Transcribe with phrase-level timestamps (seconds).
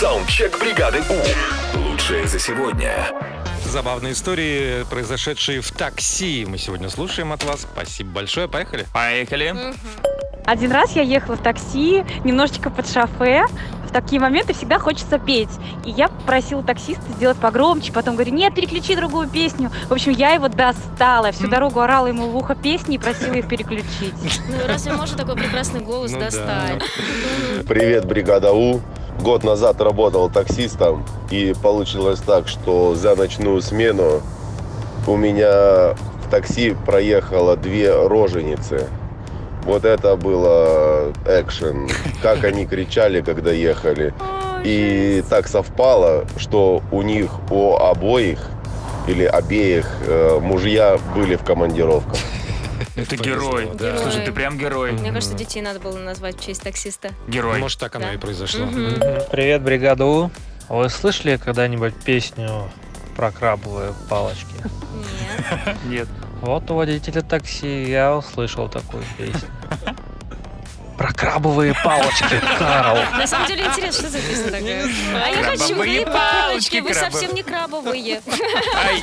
[0.00, 1.78] Саундчек бригады У.
[1.78, 3.06] Лучшее за сегодня.
[3.66, 6.46] Забавные истории, произошедшие в такси.
[6.48, 7.66] Мы сегодня слушаем от вас.
[7.70, 8.48] Спасибо большое.
[8.48, 8.86] Поехали.
[8.94, 9.54] Поехали.
[10.46, 13.44] Один раз я ехала в такси, немножечко под шофе.
[13.86, 15.50] В такие моменты всегда хочется петь.
[15.84, 19.70] И я попросила таксиста сделать погромче, потом говорю, нет, переключи другую песню.
[19.90, 21.26] В общем, я его достала.
[21.26, 24.14] Я всю дорогу орала ему в ухо песни и просила их переключить.
[24.48, 26.82] Ну, разве может такой прекрасный голос Ну достать?
[27.68, 28.80] Привет, бригада У.
[29.22, 34.22] Год назад работал таксистом, и получилось так, что за ночную смену
[35.06, 38.86] у меня в такси проехало две роженицы.
[39.64, 41.88] Вот это было экшен.
[42.22, 44.14] Как они кричали, когда ехали.
[44.64, 48.38] И так совпало, что у них у обоих
[49.06, 52.18] или обеих э, мужья были в командировках.
[52.94, 53.70] Повезло, герой.
[53.74, 53.98] да.
[53.98, 54.92] Слушай, ты прям герой.
[54.92, 57.10] Мне кажется, детей надо было назвать в честь таксиста.
[57.28, 57.58] Герой.
[57.58, 58.14] Может, так оно Да.
[58.14, 58.66] и произошло.
[59.30, 60.30] Привет, бригада У.
[60.68, 62.70] Вы слышали когда-нибудь песню
[63.16, 64.46] про крабовые палочки?
[64.54, 65.76] Нет.
[65.84, 66.08] Нет.
[66.42, 69.48] Вот у водителя такси я услышал такую песню.
[70.96, 72.98] Про крабовые палочки, Карл.
[73.16, 74.84] На самом деле интересно, что за песня такая?
[75.14, 78.20] А я хочу Крабовые палочки, палочки, вы совсем не крабовые.
[78.86, 79.02] Ай,